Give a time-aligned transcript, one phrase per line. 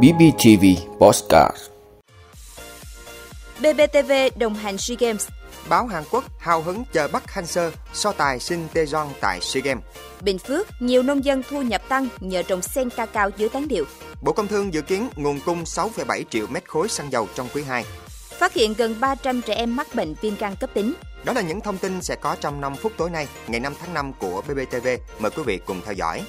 [0.00, 0.64] BBTV
[0.98, 1.56] Postcard
[3.58, 5.28] BBTV đồng hành SEA Games
[5.68, 9.84] Báo Hàn Quốc hào hứng chờ Bắc Hang-seo so tài Shin Tae-jong tại SEA Games.
[10.20, 13.68] Bình Phước, nhiều nông dân thu nhập tăng nhờ trồng sen ca cao dưới tán
[13.68, 13.84] điệu.
[14.22, 17.62] Bộ Công Thương dự kiến nguồn cung 6,7 triệu mét khối xăng dầu trong quý
[17.62, 17.84] 2.
[18.38, 20.94] Phát hiện gần 300 trẻ em mắc bệnh viêm gan cấp tính.
[21.24, 23.94] Đó là những thông tin sẽ có trong 5 phút tối nay, ngày 5 tháng
[23.94, 24.88] 5 của BBTV.
[25.18, 26.22] Mời quý vị cùng theo dõi.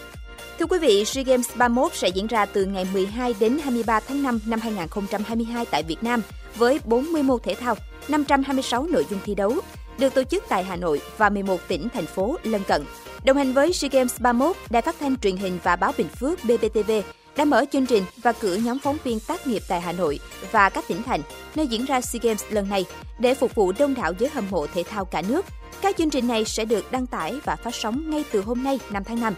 [0.64, 4.24] Thưa quý vị, SEA Games 31 sẽ diễn ra từ ngày 12 đến 23 tháng
[4.24, 6.22] 5 năm 2022 tại Việt Nam
[6.56, 7.76] với 40 môn thể thao,
[8.08, 9.54] 526 nội dung thi đấu,
[10.00, 12.84] được tổ chức tại Hà Nội và 11 tỉnh, thành phố lân cận.
[13.26, 16.40] Đồng hành với SEA Games 31, Đài Phát thanh Truyền hình và Báo Bình Phước
[16.44, 16.92] BBTV
[17.38, 20.20] đã mở chương trình và cử nhóm phóng viên tác nghiệp tại Hà Nội
[20.52, 21.22] và các tỉnh thành
[21.56, 22.86] nơi diễn ra SEA Games lần này
[23.20, 25.46] để phục vụ đông đảo giới hâm mộ thể thao cả nước.
[25.82, 28.80] Các chương trình này sẽ được đăng tải và phát sóng ngay từ hôm nay
[28.92, 29.34] 5 tháng 5.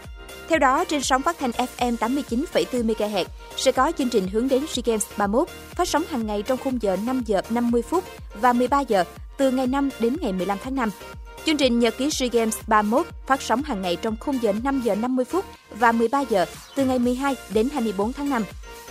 [0.48, 3.24] Theo đó, trên sóng phát thanh FM 89,4 MHz
[3.56, 6.82] sẽ có chương trình hướng đến SEA Games 31 phát sóng hàng ngày trong khung
[6.82, 8.04] giờ 5 giờ 50 phút
[8.40, 9.04] và 13 giờ
[9.36, 10.90] từ ngày 5 đến ngày 15 tháng 5.
[11.44, 14.80] Chương trình Nhật ký SEA Games 31 phát sóng hàng ngày trong khung giờ 5
[14.84, 18.44] giờ 50 phút và 13 giờ từ ngày 12 đến 24 tháng 5.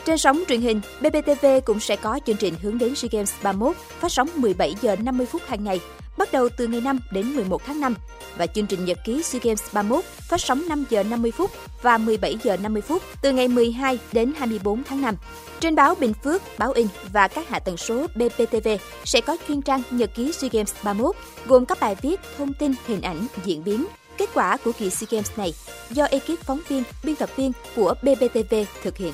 [0.06, 3.76] Trên sóng truyền hình, BBTV cũng sẽ có chương trình hướng đến SEA Games 31
[4.00, 5.80] phát sóng 17 giờ 50 phút hàng ngày,
[6.18, 7.96] bắt đầu từ ngày 5 đến 11 tháng 5
[8.38, 11.98] và chương trình nhật ký SEA Games 31 phát sóng 5 giờ 50 phút và
[11.98, 15.16] 17 giờ 50 phút từ ngày 12 đến 24 tháng 5.
[15.60, 18.68] Trên báo Bình Phước, báo in và các hạ tần số BPTV
[19.04, 22.74] sẽ có chuyên trang nhật ký SEA Games 31 gồm các bài viết, thông tin,
[22.88, 23.86] hình ảnh, diễn biến,
[24.18, 25.54] kết quả của kỳ SEA Games này
[25.90, 29.14] do ekip phóng viên, biên tập viên của BBTV thực hiện.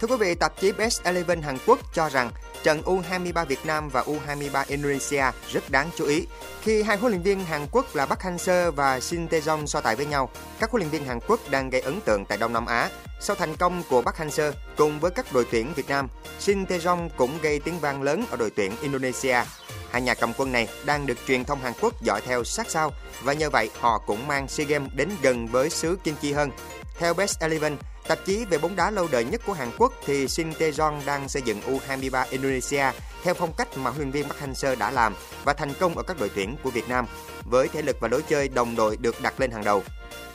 [0.00, 2.30] Thưa quý vị, tạp chí Best Eleven Hàn Quốc cho rằng
[2.68, 6.26] trận U23 Việt Nam và U23 Indonesia rất đáng chú ý
[6.62, 9.96] khi hai huấn luyện viên Hàn Quốc là Park Hang-seo và Shin Tae-jong so tài
[9.96, 10.30] với nhau.
[10.60, 12.90] Các huấn luyện viên Hàn Quốc đang gây ấn tượng tại Đông Nam Á.
[13.20, 16.08] Sau thành công của Park Hang-seo cùng với các đội tuyển Việt Nam,
[16.40, 19.42] Shin Tae-jong cũng gây tiếng vang lớn ở đội tuyển Indonesia.
[19.90, 22.92] Hai nhà cầm quân này đang được truyền thông Hàn Quốc dõi theo sát sao
[23.22, 26.50] và nhờ vậy họ cũng mang SEA Games đến gần với xứ Kim Chi hơn.
[26.98, 27.76] Theo Best Eleven,
[28.08, 31.28] tạp chí về bóng đá lâu đời nhất của Hàn Quốc thì Shin Tae-jong đang
[31.28, 32.84] xây dựng U23 Indonesia
[33.22, 35.14] theo phong cách mà huấn luyện viên Park Hang-seo đã làm
[35.44, 37.06] và thành công ở các đội tuyển của Việt Nam
[37.44, 39.82] với thể lực và lối chơi đồng đội được đặt lên hàng đầu.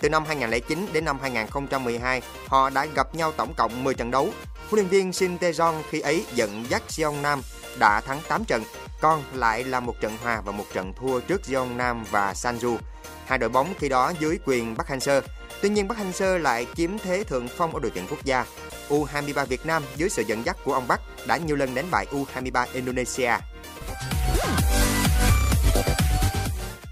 [0.02, 4.30] Từ năm 2009 đến năm 2012, họ đã gặp nhau tổng cộng 10 trận đấu.
[4.70, 7.42] Huấn luyện viên Shin Tae-jong khi ấy dẫn dắt Seong Nam
[7.80, 8.64] đã thắng 8 trận,
[9.02, 12.78] còn lại là một trận hòa và một trận thua trước Seong Nam và Sanju.
[13.26, 15.22] Hai đội bóng khi đó dưới quyền Park Hang-seo.
[15.64, 18.46] Tuy nhiên Park Hang-seo lại chiếm thế thượng phong ở đội tuyển quốc gia.
[18.90, 22.06] U23 Việt Nam dưới sự dẫn dắt của ông Bắc đã nhiều lần đánh bại
[22.12, 23.32] U23 Indonesia.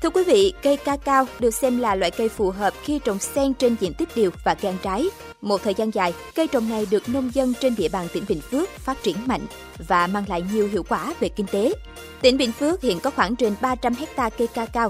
[0.01, 3.19] Thưa quý vị, cây ca cao được xem là loại cây phù hợp khi trồng
[3.19, 5.05] xen trên diện tích điều và gan trái.
[5.41, 8.41] Một thời gian dài, cây trồng này được nông dân trên địa bàn tỉnh Bình
[8.41, 9.45] Phước phát triển mạnh
[9.87, 11.73] và mang lại nhiều hiệu quả về kinh tế.
[12.21, 14.89] Tỉnh Bình Phước hiện có khoảng trên 300 hecta cây ca cao.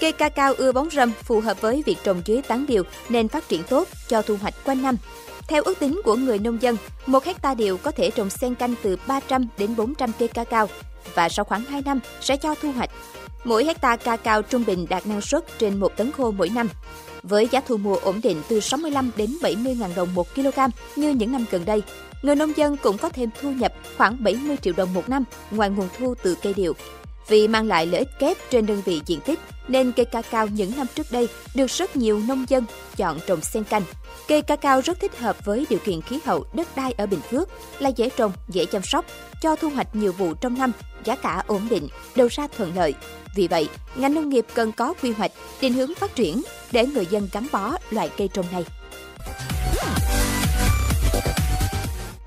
[0.00, 3.28] Cây ca cao ưa bóng râm phù hợp với việc trồng dưới tán điều nên
[3.28, 4.96] phát triển tốt cho thu hoạch quanh năm.
[5.48, 6.76] Theo ước tính của người nông dân,
[7.06, 10.68] một hecta điều có thể trồng xen canh từ 300 đến 400 cây ca cao
[11.14, 12.90] và sau khoảng 2 năm sẽ cho thu hoạch.
[13.44, 16.68] Mỗi hecta ca cao trung bình đạt năng suất trên 1 tấn khô mỗi năm.
[17.22, 20.60] Với giá thu mua ổn định từ 65 đến 70 ngàn đồng một kg
[20.96, 21.82] như những năm gần đây,
[22.22, 25.70] người nông dân cũng có thêm thu nhập khoảng 70 triệu đồng một năm ngoài
[25.70, 26.74] nguồn thu từ cây điều.
[27.28, 30.46] Vì mang lại lợi ích kép trên đơn vị diện tích, nên cây ca cao
[30.46, 32.64] những năm trước đây được rất nhiều nông dân
[32.96, 33.82] chọn trồng xen canh.
[34.28, 37.20] Cây ca cao rất thích hợp với điều kiện khí hậu đất đai ở Bình
[37.30, 39.04] Phước, là dễ trồng, dễ chăm sóc,
[39.42, 40.72] cho thu hoạch nhiều vụ trong năm,
[41.04, 42.94] giá cả ổn định, đầu ra thuận lợi.
[43.34, 47.06] Vì vậy, ngành nông nghiệp cần có quy hoạch, định hướng phát triển để người
[47.06, 48.64] dân gắn bó loại cây trồng này.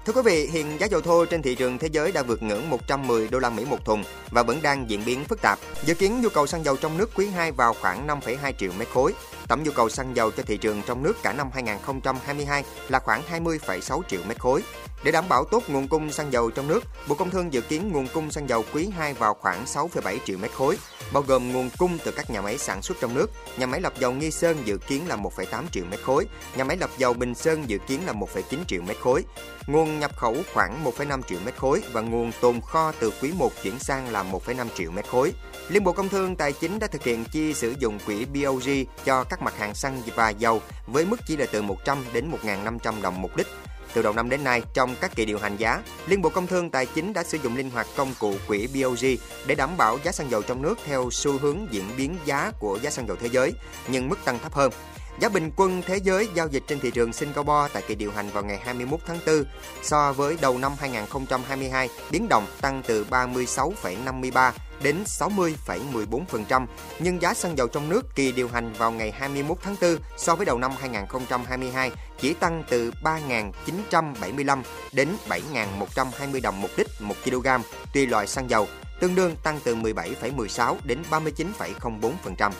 [0.05, 2.69] Thưa quý vị, hiện giá dầu thô trên thị trường thế giới đã vượt ngưỡng
[2.69, 5.59] 110 đô la Mỹ một thùng và vẫn đang diễn biến phức tạp.
[5.83, 8.87] Dự kiến nhu cầu xăng dầu trong nước quý 2 vào khoảng 5,2 triệu mét
[8.93, 9.13] khối.
[9.47, 13.21] Tổng nhu cầu xăng dầu cho thị trường trong nước cả năm 2022 là khoảng
[13.31, 14.63] 20,6 triệu mét khối.
[15.03, 17.91] Để đảm bảo tốt nguồn cung xăng dầu trong nước, Bộ Công Thương dự kiến
[17.91, 20.77] nguồn cung xăng dầu quý 2 vào khoảng 6,7 triệu mét khối,
[21.13, 23.31] bao gồm nguồn cung từ các nhà máy sản xuất trong nước.
[23.57, 26.25] Nhà máy lọc dầu Nghi Sơn dự kiến là 1,8 triệu mét khối,
[26.55, 29.23] nhà máy lọc dầu Bình Sơn dự kiến là 1,9 triệu mét khối.
[29.67, 33.51] Nguồn nhập khẩu khoảng 1,5 triệu mét khối và nguồn tồn kho từ quý 1
[33.63, 35.33] chuyển sang là 1,5 triệu mét khối.
[35.69, 38.69] Liên Bộ Công Thương Tài chính đã thực hiện chi sử dụng quỹ BOG
[39.05, 43.01] cho các mặt hàng xăng và dầu với mức chỉ là từ 100 đến 1.500
[43.01, 43.47] đồng một lít.
[43.93, 46.69] Từ đầu năm đến nay, trong các kỳ điều hành giá, Liên Bộ Công Thương
[46.69, 49.05] Tài chính đã sử dụng linh hoạt công cụ quỹ BOG
[49.47, 52.79] để đảm bảo giá xăng dầu trong nước theo xu hướng diễn biến giá của
[52.81, 53.53] giá xăng dầu thế giới,
[53.87, 54.71] nhưng mức tăng thấp hơn.
[55.19, 58.29] Giá bình quân thế giới giao dịch trên thị trường Singapore tại kỳ điều hành
[58.29, 59.43] vào ngày 21 tháng 4
[59.83, 64.51] so với đầu năm 2022 biến động tăng từ 36,53
[64.83, 66.65] đến 60,14%,
[66.99, 70.35] nhưng giá xăng dầu trong nước kỳ điều hành vào ngày 21 tháng 4 so
[70.35, 74.61] với đầu năm 2022 chỉ tăng từ 3.975
[74.93, 77.47] đến 7.120 đồng một lít 1 kg
[77.93, 78.67] tùy loại xăng dầu,
[78.99, 82.51] tương đương tăng từ 17,16 đến 39,04%.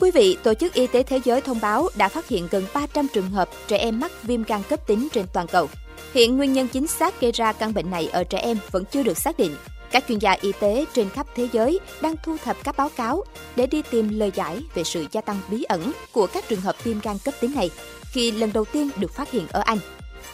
[0.00, 3.06] Quý vị, Tổ chức Y tế Thế giới thông báo đã phát hiện gần 300
[3.12, 5.68] trường hợp trẻ em mắc viêm gan cấp tính trên toàn cầu.
[6.14, 9.02] Hiện nguyên nhân chính xác gây ra căn bệnh này ở trẻ em vẫn chưa
[9.02, 9.56] được xác định.
[9.90, 13.24] Các chuyên gia y tế trên khắp thế giới đang thu thập các báo cáo
[13.56, 16.84] để đi tìm lời giải về sự gia tăng bí ẩn của các trường hợp
[16.84, 17.70] viêm gan cấp tính này
[18.12, 19.78] khi lần đầu tiên được phát hiện ở Anh.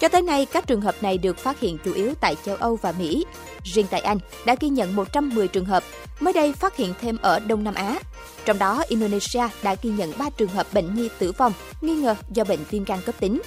[0.00, 2.76] Cho tới nay, các trường hợp này được phát hiện chủ yếu tại châu Âu
[2.76, 3.24] và Mỹ.
[3.64, 5.82] Riêng tại Anh đã ghi nhận 110 trường hợp,
[6.20, 7.98] mới đây phát hiện thêm ở Đông Nam Á.
[8.44, 12.14] Trong đó, Indonesia đã ghi nhận 3 trường hợp bệnh nhi tử vong nghi ngờ
[12.30, 13.42] do bệnh viêm gan cấp tính.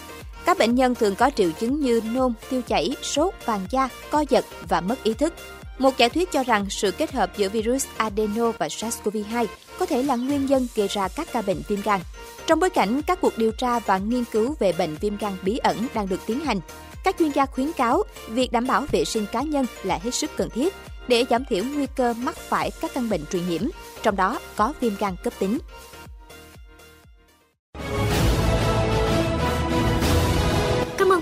[0.45, 4.25] Các bệnh nhân thường có triệu chứng như nôn, tiêu chảy, sốt, vàng da, co
[4.29, 5.33] giật và mất ý thức.
[5.79, 9.45] Một giả thuyết cho rằng sự kết hợp giữa virus adeno và SARS-CoV-2
[9.79, 11.99] có thể là nguyên nhân gây ra các ca bệnh viêm gan.
[12.47, 15.57] Trong bối cảnh các cuộc điều tra và nghiên cứu về bệnh viêm gan bí
[15.57, 16.59] ẩn đang được tiến hành,
[17.03, 20.31] các chuyên gia khuyến cáo việc đảm bảo vệ sinh cá nhân là hết sức
[20.37, 20.73] cần thiết
[21.07, 23.61] để giảm thiểu nguy cơ mắc phải các căn bệnh truyền nhiễm,
[24.03, 25.59] trong đó có viêm gan cấp tính.